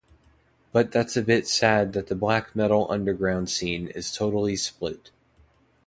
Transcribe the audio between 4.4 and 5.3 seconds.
split.